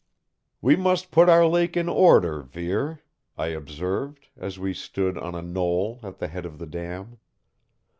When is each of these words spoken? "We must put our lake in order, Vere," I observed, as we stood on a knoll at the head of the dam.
"We 0.63 0.75
must 0.75 1.11
put 1.11 1.29
our 1.29 1.45
lake 1.45 1.77
in 1.77 1.87
order, 1.87 2.41
Vere," 2.41 3.01
I 3.37 3.49
observed, 3.49 4.29
as 4.35 4.57
we 4.57 4.73
stood 4.73 5.15
on 5.15 5.35
a 5.35 5.43
knoll 5.43 5.99
at 6.01 6.17
the 6.17 6.27
head 6.27 6.47
of 6.47 6.57
the 6.57 6.65
dam. 6.65 7.19